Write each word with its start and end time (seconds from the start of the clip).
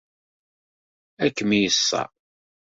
Ad 1.23 1.31
kem-yeṣṣer. 1.35 2.09